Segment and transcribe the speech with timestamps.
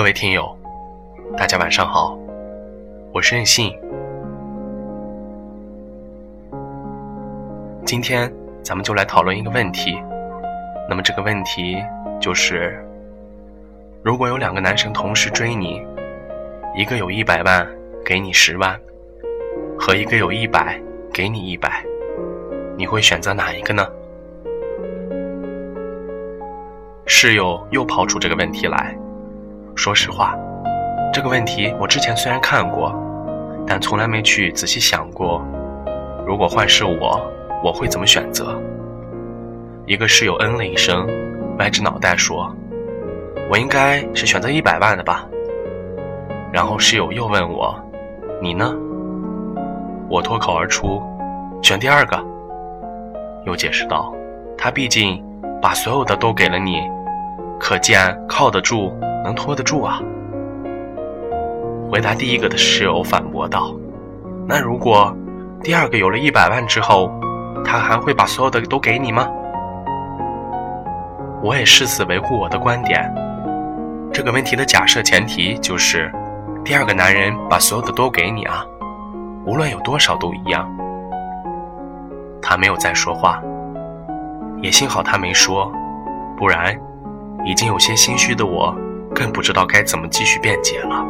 [0.00, 0.56] 各位听友，
[1.36, 2.18] 大家晚上好，
[3.12, 3.78] 我是任性。
[7.84, 8.32] 今天
[8.62, 10.02] 咱们就来讨论一个问题。
[10.88, 11.76] 那么这个问题
[12.18, 12.82] 就是：
[14.02, 15.82] 如果有两个男生同时追你，
[16.74, 17.68] 一个有一百万
[18.02, 18.80] 给你十万，
[19.78, 20.80] 和一个有一百
[21.12, 21.84] 给你一百，
[22.74, 23.86] 你会选择哪一个呢？
[27.04, 28.96] 室友又抛出这个问题来。
[29.74, 30.34] 说实话，
[31.12, 32.94] 这个问题我之前虽然看过，
[33.66, 35.42] 但从来没去仔细想过，
[36.26, 37.20] 如果换是我，
[37.64, 38.60] 我会怎么选择？
[39.86, 41.06] 一个室友嗯了一声，
[41.58, 42.54] 歪着脑袋说
[43.50, 45.26] ：“我应该是选择一百万的吧。”
[46.52, 47.74] 然后室友又问我
[48.40, 48.74] ：“你呢？”
[50.08, 51.02] 我脱口而出
[51.62, 52.22] ：“选第二个。”
[53.46, 54.12] 又解释道
[54.58, 55.24] ：“他毕竟
[55.62, 56.80] 把所有的都给了你，
[57.60, 60.00] 可见靠得住。”能拖得住啊？
[61.90, 63.70] 回答第一个的室友反驳道
[64.48, 65.14] ：“那如果
[65.62, 67.12] 第二个有了一百万之后，
[67.62, 69.28] 他还会把所有的都给你吗？”
[71.44, 73.14] 我也誓死维护我的观点。
[74.10, 76.10] 这个问题的假设前提就是，
[76.64, 78.64] 第二个男人把所有的都给你啊，
[79.44, 80.66] 无论有多少都一样。
[82.40, 83.38] 他没有再说话，
[84.62, 85.70] 也幸好他没说，
[86.38, 86.74] 不然
[87.44, 88.74] 已经有些心虚的我。
[89.12, 91.04] 更不知道该怎么继续辩解了。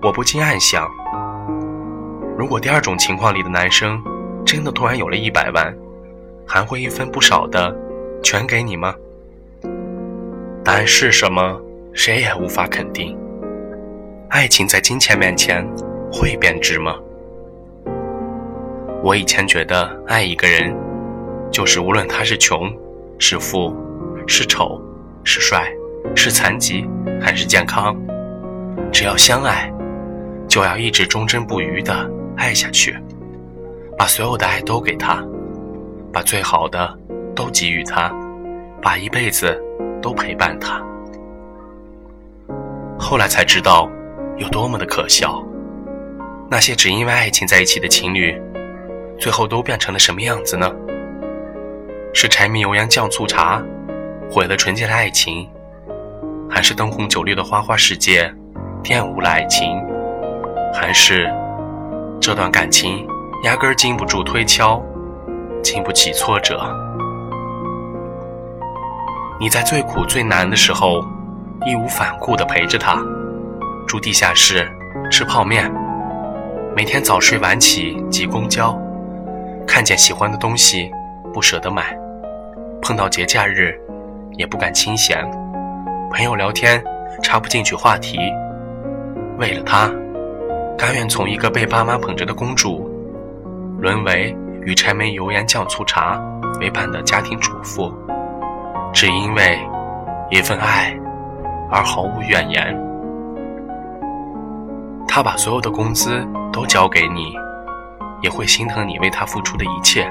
[0.00, 0.88] 我不禁暗想：
[2.36, 4.02] 如果第二种情况里的男生
[4.44, 5.76] 真的突然有了一百万，
[6.46, 7.76] 还会一分不少的
[8.22, 8.94] 全给你吗？
[10.64, 11.60] 答案是什么？
[11.92, 13.16] 谁也无法肯定。
[14.30, 15.62] 爱情在金钱面前
[16.10, 16.96] 会变质吗？
[19.02, 20.74] 我以前觉得爱一个人，
[21.50, 22.72] 就是无论他是穷、
[23.18, 23.76] 是富、
[24.26, 24.80] 是丑、
[25.24, 25.72] 是帅。
[26.14, 26.88] 是残疾
[27.20, 27.94] 还是健康？
[28.92, 29.70] 只要相爱，
[30.48, 32.96] 就要一直忠贞不渝的爱下去，
[33.98, 35.22] 把所有的爱都给他，
[36.12, 36.96] 把最好的
[37.34, 38.10] 都给予他，
[38.80, 39.60] 把一辈子
[40.00, 40.80] 都陪伴他。
[42.96, 43.90] 后来才知道，
[44.36, 45.44] 有多么的可笑。
[46.48, 48.40] 那些只因为爱情在一起的情侣，
[49.18, 50.72] 最后都变成了什么样子呢？
[52.14, 53.60] 是柴米油盐酱醋茶，
[54.30, 55.48] 毁了纯洁的爱情。
[56.48, 58.32] 还是灯红酒绿的花花世界，
[58.82, 59.78] 玷污了爱情；
[60.72, 61.30] 还是
[62.20, 63.06] 这段感情
[63.42, 64.80] 压根儿经不住推敲，
[65.62, 66.64] 经不起挫折。
[69.38, 71.04] 你在最苦最难的时候，
[71.66, 72.96] 义无反顾地陪着他，
[73.86, 74.66] 住地下室，
[75.10, 75.70] 吃泡面，
[76.74, 78.74] 每天早睡晚起挤公交，
[79.66, 80.90] 看见喜欢的东西
[81.34, 81.94] 不舍得买，
[82.80, 83.78] 碰到节假日
[84.36, 85.18] 也不敢清闲。
[86.10, 86.82] 朋友聊天
[87.22, 88.18] 插不进去话题，
[89.38, 89.90] 为了他，
[90.78, 92.90] 甘愿从一个被爸妈捧着的公主，
[93.78, 96.20] 沦为与柴米油盐酱醋茶
[96.60, 97.92] 为伴的家庭主妇，
[98.92, 99.58] 只因为
[100.30, 100.94] 一份爱
[101.70, 102.76] 而毫无怨言。
[105.08, 107.34] 他把所有的工资都交给你，
[108.22, 110.06] 也会心疼你为他付出的一切，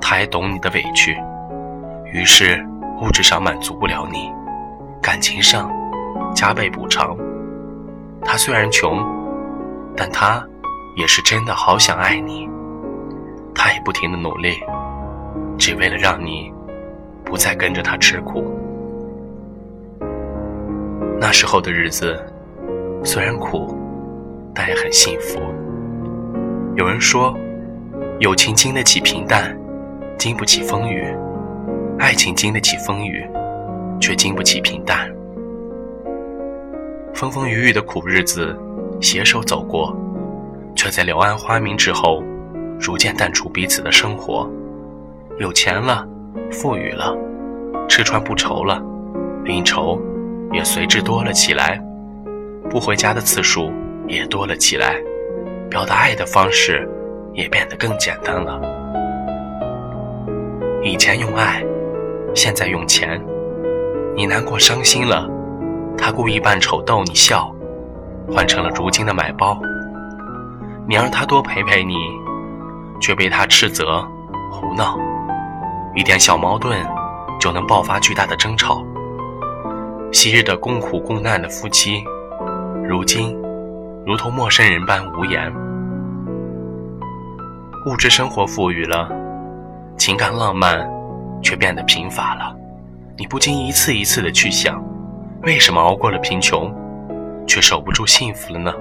[0.00, 1.16] 他也懂你的委屈，
[2.12, 2.62] 于是
[3.00, 4.30] 物质上满足不了你。
[5.02, 5.70] 感情上
[6.34, 7.16] 加倍补偿。
[8.22, 9.04] 他虽然穷，
[9.94, 10.42] 但他
[10.96, 12.48] 也是真的好想爱你。
[13.54, 14.58] 他也不停的努力，
[15.58, 16.52] 只为了让你
[17.24, 18.44] 不再跟着他吃苦。
[21.20, 22.18] 那时候的日子
[23.04, 23.76] 虽然苦，
[24.54, 25.38] 但也很幸福。
[26.76, 27.36] 有人说，
[28.18, 29.56] 友情经得起平淡，
[30.18, 31.14] 经不起风雨；
[31.98, 33.24] 爱情经得起风雨。
[34.00, 35.10] 却经不起平淡，
[37.14, 38.54] 风风雨雨的苦日子，
[39.00, 39.96] 携手走过，
[40.74, 42.22] 却在柳暗花明之后，
[42.78, 44.50] 逐渐淡出彼此的生活。
[45.38, 46.06] 有钱了，
[46.50, 47.16] 富裕了，
[47.88, 48.82] 吃穿不愁了，
[49.46, 49.98] 应酬
[50.52, 51.82] 也随之多了起来，
[52.68, 53.72] 不回家的次数
[54.06, 54.96] 也多了起来，
[55.70, 56.86] 表达爱的方式
[57.32, 58.60] 也变得更简单了。
[60.82, 61.64] 以前用爱，
[62.34, 63.20] 现在用钱。
[64.16, 65.28] 你难过伤心了，
[65.96, 67.52] 他故意扮丑逗你笑，
[68.30, 69.58] 换成了如今的买包。
[70.86, 71.94] 你让他多陪陪你，
[73.00, 74.06] 却被他斥责
[74.52, 74.98] 胡闹，
[75.94, 76.78] 一点小矛盾
[77.40, 78.84] 就能爆发巨大的争吵。
[80.12, 82.04] 昔日的共苦共难的夫妻，
[82.84, 83.36] 如今
[84.06, 85.52] 如同陌生人般无言。
[87.86, 89.08] 物质生活富裕了，
[89.98, 90.88] 情感浪漫
[91.44, 92.56] 却变得贫乏了。
[93.16, 94.82] 你不禁一次一次的去想，
[95.42, 96.74] 为什么熬过了贫穷，
[97.46, 98.72] 却守不住幸福了呢？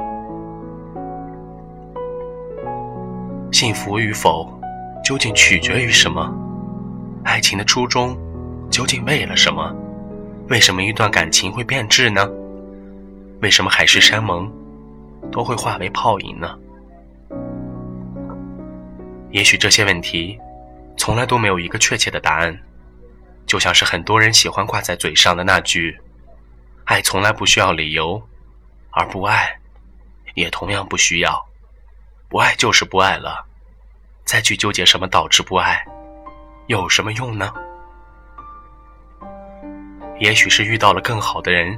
[3.52, 4.52] 幸福与否，
[5.04, 6.34] 究竟取决于什么？
[7.24, 8.18] 爱情的初衷，
[8.72, 9.72] 究竟为了什么？
[10.50, 12.28] 为什么一段感情会变质呢？
[13.42, 14.52] 为什么海誓山盟
[15.32, 16.50] 都会化为泡影呢？
[19.30, 20.40] 也许这些问题，
[20.98, 22.58] 从来都没有一个确切的答案。
[23.46, 26.00] 就像是很多人喜欢挂在嘴上的那句
[26.86, 28.22] ：“爱从来不需要理由，
[28.90, 29.60] 而不爱，
[30.34, 31.46] 也同样不需要。
[32.30, 33.46] 不爱就是不爱了，
[34.24, 35.84] 再去纠结什么导致不爱，
[36.68, 37.54] 有什么用呢？”
[40.20, 41.78] 也许是遇到了更好的人，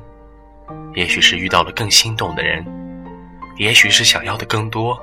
[0.93, 2.63] 也许是遇到了更心动的人，
[3.57, 5.01] 也许是想要的更多，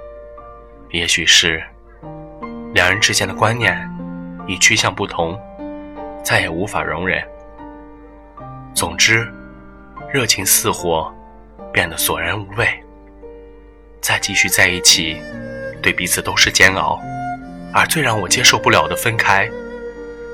[0.90, 1.62] 也许是
[2.72, 3.76] 两人之间的观念
[4.46, 5.38] 已趋向不同，
[6.24, 7.22] 再也无法容忍。
[8.74, 9.30] 总之，
[10.12, 11.12] 热情似火，
[11.72, 12.66] 变得索然无味。
[14.00, 15.16] 再继续在一起，
[15.80, 17.00] 对彼此都是煎熬。
[17.72, 19.48] 而最让我接受不了的分开，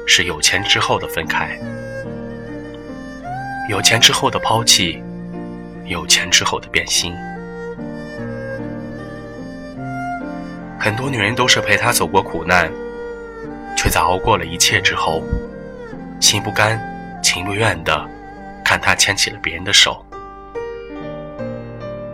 [0.07, 1.57] 是有钱之后的分开。
[3.69, 5.03] 有钱之后的抛弃，
[5.85, 7.15] 有钱之后的变心。
[10.81, 12.73] 很多女人都是陪他走过苦难，
[13.79, 15.23] 却在熬过了一切之后，
[16.21, 16.77] 心不甘
[17.23, 18.05] 情不愿的
[18.65, 20.05] 看他牵起了别人的手，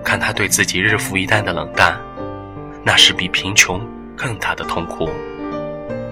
[0.05, 1.99] 看他对自己日复一日的冷淡，
[2.85, 3.81] 那是比贫穷
[4.15, 5.09] 更大的痛苦，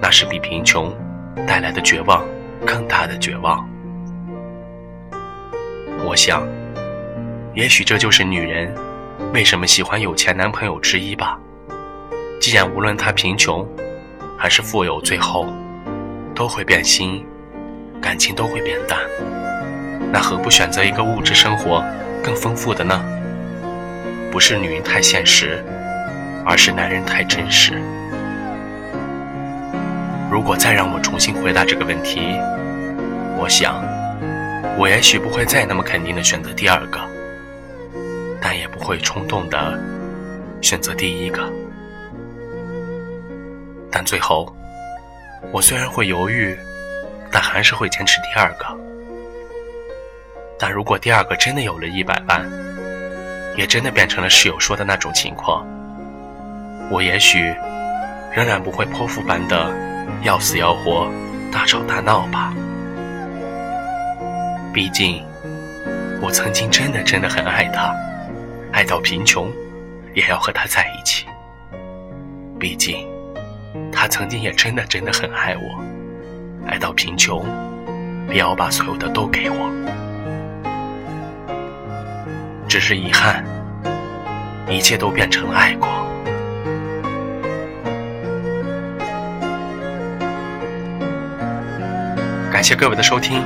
[0.01, 0.91] 那是比贫穷
[1.45, 2.25] 带来的绝望
[2.65, 3.63] 更大的绝望。
[6.03, 6.47] 我想，
[7.53, 8.73] 也许这就是女人
[9.35, 11.37] 为什么喜欢有钱男朋友之一吧。
[12.41, 13.63] 既然无论他贫穷
[14.43, 15.47] 还是富有，最后
[16.35, 17.25] 都会变心，
[18.01, 18.99] 感情都会变淡，
[20.11, 21.81] 那何不选择一个物质生活
[22.21, 23.01] 更丰富的呢？
[24.29, 25.63] 不是女人太现实，
[26.45, 27.81] 而是男人太真实。
[30.29, 32.37] 如果再让我重新回答这个问题，
[33.39, 33.81] 我想。
[34.77, 36.99] 我也许不会再那么肯定的选择第二个，
[38.41, 39.79] 但也不会冲动的
[40.59, 41.49] 选择第一个。
[43.93, 44.51] 但最后，
[45.51, 46.57] 我虽然会犹豫，
[47.31, 48.65] 但还是会坚持第二个。
[50.57, 52.43] 但如果第二个真的有了一百万，
[53.55, 55.63] 也真的变成了室友说的那种情况，
[56.89, 57.53] 我也许
[58.33, 59.71] 仍然不会泼妇般的
[60.23, 61.07] 要死要活、
[61.51, 62.51] 大吵大闹吧。
[64.73, 65.23] 毕竟，
[66.19, 67.93] 我曾经真的真的很爱他，
[68.71, 69.51] 爱到贫穷，
[70.15, 71.27] 也要和他在一起。
[72.59, 73.07] 毕竟，
[74.03, 75.81] 他曾经也真的真的很爱我，
[76.67, 77.41] 爱到贫穷，
[78.27, 79.71] 也要把所有的都给我。
[82.67, 83.45] 只是遗憾，
[84.67, 85.87] 一切都变成了爱过。
[92.51, 93.41] 感谢各位的收听。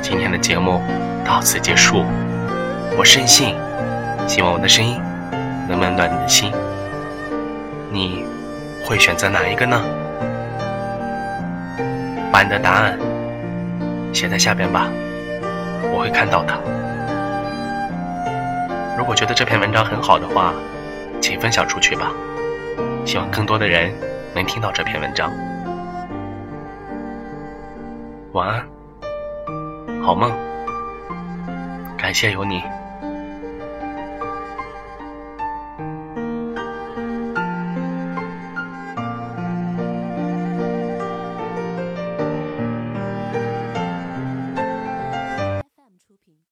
[0.00, 0.80] 今天的节目
[1.26, 2.06] 到此结束，
[2.96, 3.54] 我深信，
[4.26, 4.98] 希望我的声音
[5.68, 6.50] 能温暖你的心。
[7.92, 8.24] 你
[8.86, 9.80] 会选择哪一个呢？
[12.32, 12.98] 把你的答案
[14.12, 14.88] 写在下边吧，
[15.92, 16.54] 我会看到的。
[18.96, 20.52] 如果觉得这篇文章很好的话，
[21.20, 22.12] 请分享出去吧，
[23.04, 23.92] 希望更多的人
[24.34, 25.30] 能听到这篇文章。
[28.32, 28.64] 晚安。
[30.02, 30.32] 好梦，
[31.98, 32.62] 感谢有你。